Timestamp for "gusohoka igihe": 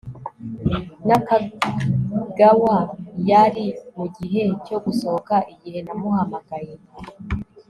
4.85-5.79